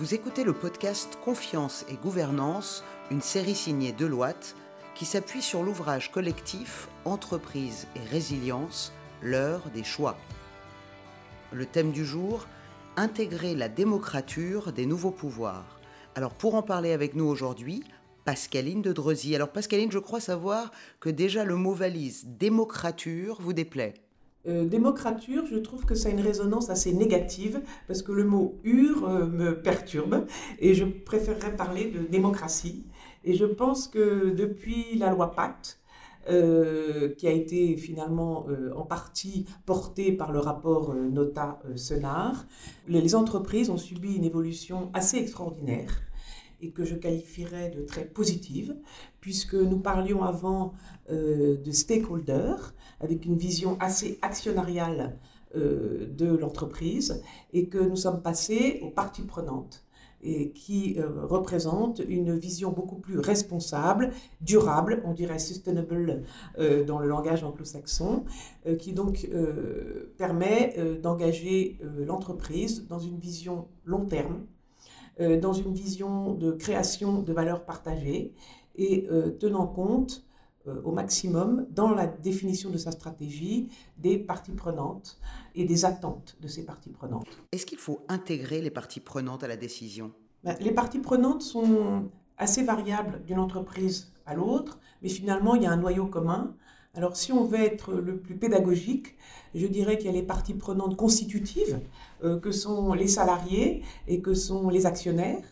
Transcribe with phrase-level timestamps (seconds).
[0.00, 4.56] Vous écoutez le podcast Confiance et Gouvernance, une série signée Deloitte
[4.94, 10.16] qui s'appuie sur l'ouvrage collectif Entreprise et résilience, l'heure des choix.
[11.52, 12.46] Le thème du jour,
[12.96, 15.78] intégrer la démocrature des nouveaux pouvoirs.
[16.14, 17.84] Alors pour en parler avec nous aujourd'hui,
[18.24, 19.36] Pascaline de Drezy.
[19.36, 20.70] Alors Pascaline, je crois savoir
[21.00, 23.92] que déjà le mot valise démocrature vous déplaît.
[24.48, 28.58] Euh, démocrature, je trouve que ça a une résonance assez négative parce que le mot
[28.64, 30.26] ur euh, me perturbe
[30.58, 32.86] et je préférerais parler de démocratie.
[33.22, 35.78] Et je pense que depuis la loi Pacte,
[36.30, 42.46] euh, qui a été finalement en partie portée par le rapport Nota-Senard,
[42.88, 46.09] les entreprises ont subi une évolution assez extraordinaire
[46.62, 48.76] et que je qualifierais de très positive,
[49.20, 50.72] puisque nous parlions avant
[51.10, 55.18] euh, de stakeholders, avec une vision assez actionnariale
[55.56, 57.22] euh, de l'entreprise,
[57.52, 59.84] et que nous sommes passés aux parties prenantes
[60.22, 64.10] et qui euh, représentent une vision beaucoup plus responsable,
[64.42, 66.24] durable, on dirait sustainable
[66.86, 68.24] dans le langage anglo-saxon,
[68.78, 69.30] qui donc
[70.18, 74.59] permet d'engager l'entreprise dans une vision long terme, euh,
[75.18, 78.32] dans une vision de création de valeurs partagées
[78.76, 80.24] et euh, tenant compte
[80.66, 85.18] euh, au maximum dans la définition de sa stratégie des parties prenantes
[85.54, 87.26] et des attentes de ces parties prenantes.
[87.52, 90.12] Est-ce qu'il faut intégrer les parties prenantes à la décision?
[90.44, 95.66] Ben, Les parties prenantes sont assez variables d'une entreprise à l'autre, mais finalement il y
[95.66, 96.54] a un noyau commun
[96.94, 99.16] alors si on veut être le plus pédagogique,
[99.54, 101.80] je dirais qu'il y a les parties prenantes constitutives,
[102.24, 105.44] euh, que sont les salariés et que sont les actionnaires.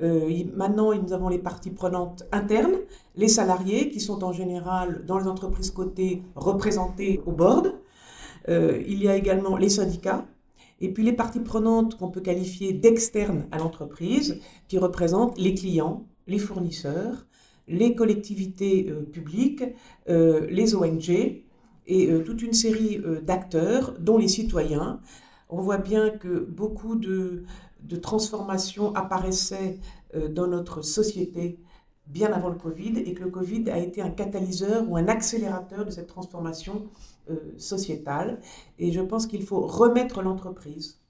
[0.00, 2.76] Euh, maintenant, nous avons les parties prenantes internes,
[3.14, 7.74] les salariés qui sont en général dans les entreprises cotées représentés au board.
[8.48, 10.26] Euh, il y a également les syndicats.
[10.80, 16.06] Et puis les parties prenantes qu'on peut qualifier d'externes à l'entreprise, qui représentent les clients,
[16.26, 17.26] les fournisseurs,
[17.72, 19.64] les collectivités euh, publiques,
[20.08, 21.42] euh, les ONG et
[21.88, 25.00] euh, toute une série d'acteurs, dont les citoyens.
[25.48, 27.44] On voit bien que beaucoup de,
[28.00, 29.80] transformations apparaissaient
[30.30, 31.58] dans notre société
[32.06, 35.84] bien avant le Covid et que le Covid a été un catalyseur ou un accélérateur
[35.84, 36.84] de cette transformation
[37.58, 38.40] sociétale.
[38.78, 41.00] Et je pense qu'il faut remettre l'entreprise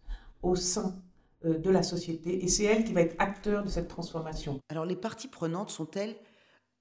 [0.42, 0.96] au sein
[1.44, 4.58] de la société et c'est elle qui va être acteur de cette transformation.
[4.70, 6.16] Alors les parties prenantes sont-elles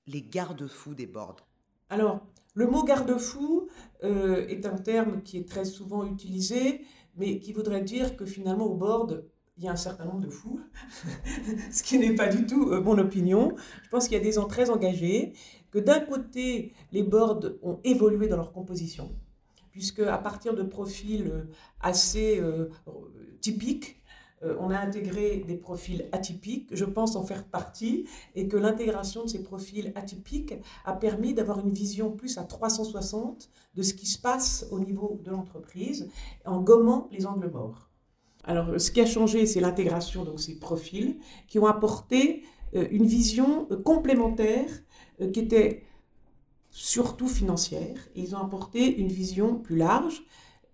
[0.07, 1.47] les garde-fous boards
[1.89, 3.69] Alors, le mot garde-fou
[4.03, 6.81] euh, est un terme qui est très souvent utilisé,
[7.15, 9.25] mais qui voudrait dire que finalement au board,
[9.57, 10.59] il y a un certain nombre de fous,
[11.71, 13.55] ce qui n'est pas du tout euh, mon opinion.
[13.83, 15.33] Je pense qu'il y a des gens très engagés,
[15.71, 19.15] que d'un côté, les boards ont évolué dans leur composition,
[19.71, 21.43] puisque à partir de profils euh,
[21.79, 22.41] assez
[23.39, 24.00] typiques,
[24.43, 29.23] euh, on a intégré des profils atypiques, je pense en faire partie, et que l'intégration
[29.23, 34.07] de ces profils atypiques a permis d'avoir une vision plus à 360 de ce qui
[34.07, 36.09] se passe au niveau de l'entreprise,
[36.45, 37.89] en gommant les angles morts.
[38.43, 43.05] Alors, ce qui a changé, c'est l'intégration de ces profils qui ont apporté euh, une
[43.05, 44.69] vision euh, complémentaire
[45.33, 45.83] qui était
[46.71, 47.95] surtout financière.
[48.15, 50.23] Ils ont apporté une vision plus large.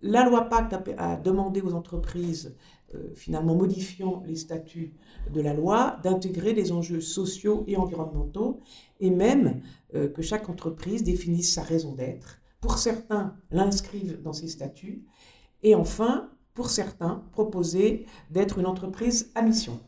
[0.02, 2.56] La loi Pacte a demandé aux entreprises
[2.96, 4.94] euh, finalement modifiant les statuts
[5.34, 8.62] de la loi, d'intégrer des enjeux sociaux et environnementaux,
[9.02, 9.62] et même
[9.94, 12.40] euh, que chaque entreprise définisse sa raison d'être.
[12.62, 15.03] Pour certains, l'inscrivent dans ses statuts,
[15.64, 19.81] et enfin, pour certains, proposer d'être une entreprise à mission.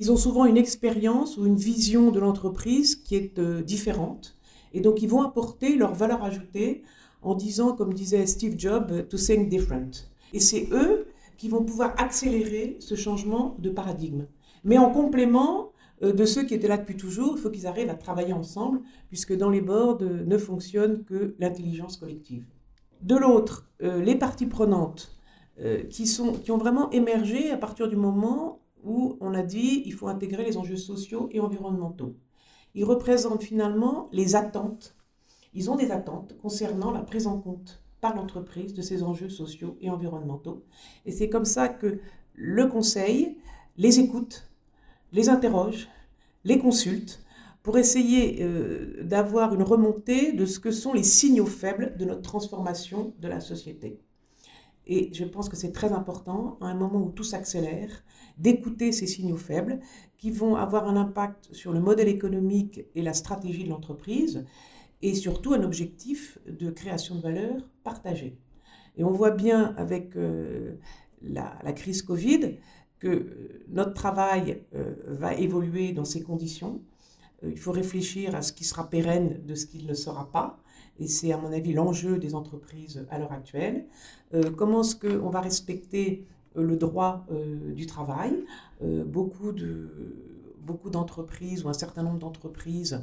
[0.00, 4.38] Ils ont souvent une expérience ou une vision de l'entreprise qui est euh, différente,
[4.72, 6.84] et donc ils vont apporter leur valeur ajoutée
[7.20, 10.08] en disant, comme disait Steve Jobs, to think different.
[10.32, 11.03] Et c'est eux
[11.36, 14.26] qui vont pouvoir accélérer ce changement de paradigme.
[14.64, 15.72] Mais en complément
[16.02, 18.80] euh, de ceux qui étaient là depuis toujours, il faut qu'ils arrivent à travailler ensemble,
[19.08, 22.46] puisque dans les boards euh, ne fonctionne que l'intelligence collective.
[23.00, 25.10] De l'autre, euh, les parties prenantes
[25.88, 29.92] qui, sont, qui ont vraiment émergé à partir du moment où on a dit il
[29.92, 32.16] faut intégrer les enjeux sociaux et environnementaux.
[32.74, 34.96] Ils représentent finalement les attentes.
[35.52, 39.78] Ils ont des attentes concernant la prise en compte par l'entreprise de ses enjeux sociaux
[39.80, 40.62] et environnementaux.
[41.06, 42.00] Et c'est comme ça que
[42.34, 43.38] le conseil
[43.78, 44.46] les écoute,
[45.14, 45.88] les interroge,
[46.44, 47.22] les consulte
[47.62, 52.20] pour essayer euh, d'avoir une remontée de ce que sont les signaux faibles de notre
[52.20, 53.98] transformation de la société.
[54.86, 58.04] Et je pense que c'est très important, à un moment où tout s'accélère,
[58.36, 59.80] d'écouter ces signaux faibles
[60.18, 64.44] qui vont avoir un impact sur le modèle économique et la stratégie de l'entreprise,
[65.02, 68.38] et surtout un objectif de création de valeur partagée.
[68.96, 70.74] Et on voit bien avec euh,
[71.22, 72.56] la, crise Covid
[72.98, 74.62] que notre travail
[75.06, 76.80] va évoluer dans ces conditions.
[77.42, 80.58] il faut réfléchir à ce qui sera pérenne de ce qui ne sera pas.
[80.98, 83.84] Et c'est, à mon avis, l'enjeu des entreprises à l'heure actuelle.
[84.56, 86.24] comment est-ce qu'on va respecter
[86.54, 87.26] le droit
[87.74, 88.44] du travail?
[88.80, 89.90] Beaucoup de
[90.64, 92.98] beaucoup d'entreprises ou un certain nombre d'entreprises euh,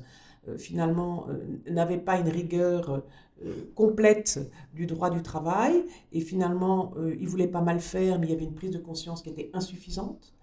[0.58, 3.04] finalement euh, n'avaient pas une rigueur
[3.46, 4.40] euh, complète
[4.74, 8.46] du droit du travail et finalement ils voulaient pas mal faire mais il y avait
[8.46, 10.34] une prise de conscience qui était insuffisante.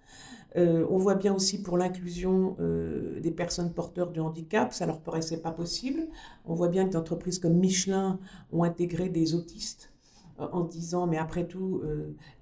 [0.56, 2.56] on voit bien aussi pour l'inclusion
[3.20, 6.08] des personnes porteurs de handicap, ça leur paraissait pas possible.
[6.44, 8.18] On voit bien que des entreprises comme Michelin
[8.50, 9.92] ont intégré des autistes
[10.38, 11.82] en disant mais après tout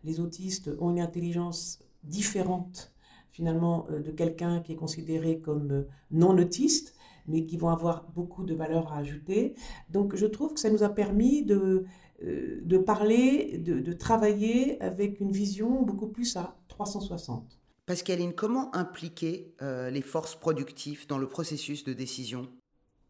[0.05, 2.95] les autistes ont une intelligence différente
[3.31, 6.96] finalement de quelqu'un qui est considéré comme non autiste
[7.29, 9.55] mais qui vont avoir beaucoup de valeur à ajouter.
[9.91, 11.85] Donc je trouve que ça nous a permis de,
[12.23, 17.59] euh, de parler, de, travailler avec une vision beaucoup plus à 360.
[17.85, 22.49] Pascaline, comment impliquer euh, les forces productives dans le processus de décision?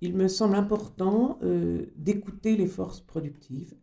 [0.01, 3.77] Il me semble important euh, d'écouter les forces productives,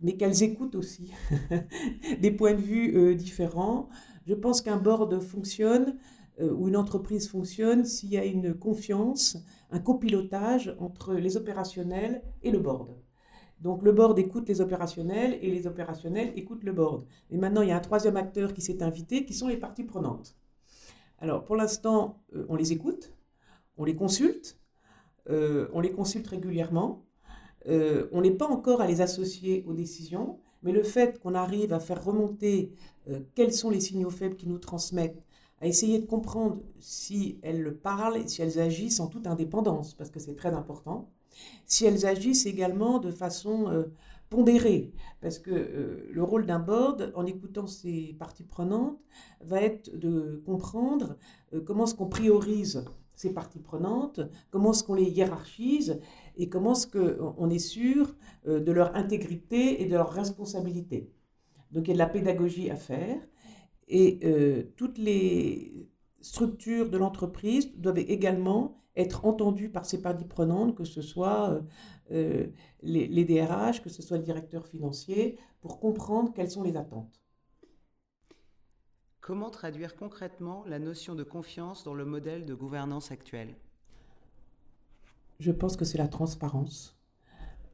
[0.00, 1.12] mais qu'elles écoutent aussi
[2.20, 3.88] des points de vue différents.
[4.26, 5.96] Je pense qu'un board fonctionne
[6.40, 9.38] ou une entreprise fonctionne s'il y a une confiance
[9.70, 12.96] un copilotage entre les opérationnels et le board.
[13.60, 17.06] Donc le board écoute les opérationnels et les opérationnels écoutent le board.
[17.30, 19.84] Et maintenant, il y a un troisième acteur qui s'est invité, qui sont les parties
[19.84, 20.36] prenantes.
[21.18, 23.14] Alors pour l'instant, euh, on les écoute,
[23.78, 24.60] on les consulte,
[25.30, 27.04] euh, on les consulte régulièrement.
[27.66, 31.72] Euh, on n'est pas encore à les associer aux décisions, mais le fait qu'on arrive
[31.72, 32.72] à faire remonter
[33.36, 35.22] quels sont les signaux faibles qui nous transmettent
[35.60, 40.10] à essayer de comprendre si elles parlent et si elles agissent en toute indépendance, parce
[40.10, 41.10] que c'est très important.
[41.66, 43.84] Si elles agissent également de façon euh,
[44.30, 48.98] pondérée, parce que euh, le rôle d'un board, en écoutant ses parties prenantes,
[49.40, 51.16] va être de comprendre
[51.54, 54.20] euh, comment est-ce qu'on priorise ces parties prenantes,
[54.50, 56.00] comment est-ce qu'on les hiérarchise
[56.36, 58.14] et comment est-ce qu'on est sûr
[58.44, 61.10] de leur intégrité et de leur responsabilité.
[61.70, 63.18] Donc il y a de la pédagogie à faire.
[63.88, 65.88] Et euh, toutes les
[66.20, 71.60] structures de l'entreprise doivent également être entendues par ces parties prenantes, que ce soit euh,
[72.12, 72.46] euh,
[72.82, 77.20] les, les, DRH, que ce soit le directeur financier, pour comprendre quelles sont les attentes.
[79.20, 83.56] Comment traduire concrètement la notion de confiance dans le modèle de gouvernance actuel?
[85.40, 86.96] Je pense que c'est la transparence.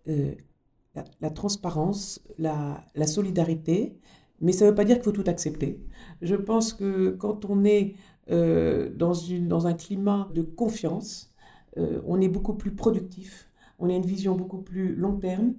[0.06, 4.00] La, la, transparence, la, la solidarité,
[4.42, 5.80] mais ça ne veut pas dire qu'il faut tout accepter.
[6.20, 7.94] Je pense que quand on est
[8.30, 11.32] euh, dans, un climat de confiance,
[11.78, 13.48] euh, on est beaucoup plus productif,
[13.78, 15.54] on a une vision beaucoup plus long terme.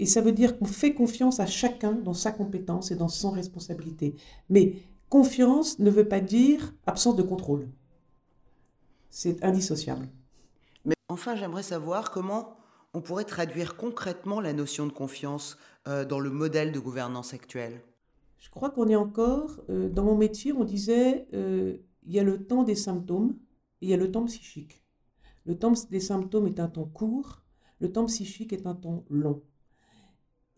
[0.00, 3.30] Et ça veut dire qu'on fait confiance à chacun dans sa compétence et dans son
[3.30, 4.16] responsabilité.
[4.50, 7.68] Mais confiance ne veut pas dire absence de contrôle.
[9.10, 10.08] C'est indissociable.
[10.84, 12.56] Mais enfin, j'aimerais savoir comment
[12.94, 17.80] on pourrait traduire concrètement la notion de confiance euh, dans le modèle de gouvernance actuel.
[18.44, 22.22] Je crois qu'on est encore, euh, dans mon métier, on disait, euh, il y a
[22.22, 23.38] le temps des symptômes
[23.80, 24.84] et il y a le temps psychique.
[25.46, 27.42] Le temps des symptômes est un temps court,
[27.80, 29.42] le temps psychique est un temps long.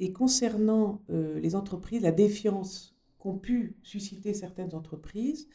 [0.00, 5.49] Et concernant euh, les entreprises, la défiance qu'ont pu susciter certaines entreprises,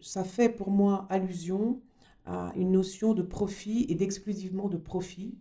[0.00, 1.82] ça fait pour moi allusion
[2.24, 5.36] à une notion de profit et d'exclusivement de profit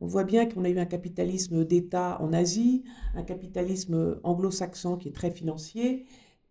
[0.00, 5.08] on voit bien qu'on a eu un capitalisme d'État en Asie, un capitalisme anglo-saxon qui
[5.08, 6.06] est très financier,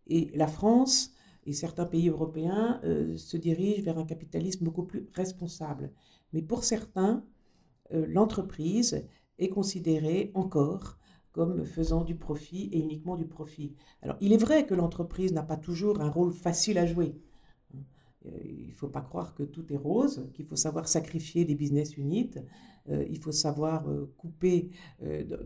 [0.08, 1.14] et la France
[1.46, 5.92] et certains pays européens euh, se dirigent vers un capitalisme beaucoup plus responsable.
[6.34, 7.24] Mais pour certains,
[7.94, 9.06] euh, l'entreprise
[9.40, 10.98] est considérée encore
[11.32, 13.76] comme faisant du profit et uniquement du profit.
[14.02, 17.16] Alors il est vrai que l'entreprise n'a pas toujours un rôle facile à jouer.
[18.34, 21.56] Euh, il ne faut pas croire que tout est rose, qu'il faut savoir sacrifier des
[21.56, 22.32] business units,
[22.90, 24.72] euh, il faut savoir euh, couper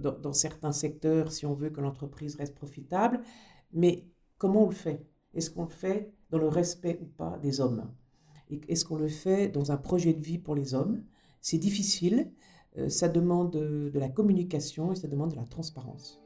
[0.01, 3.21] dans, certains secteurs si on veut que l'entreprise reste profitable.
[3.73, 5.05] Mais comment on le fait?
[5.33, 7.91] Est-ce qu'on le fait dans le respect ou pas des hommes?
[8.67, 11.03] Est-ce qu'on le fait dans un projet de vie pour les hommes?
[11.41, 12.31] C'est difficile,
[12.87, 16.21] ça demande de la communication et ça demande de la transparence.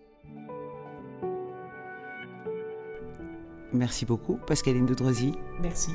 [3.73, 5.33] Merci beaucoup, Pascaline Doudrezi.
[5.61, 5.91] Merci.